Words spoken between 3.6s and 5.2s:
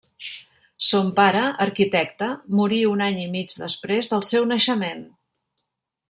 després del seu naixement.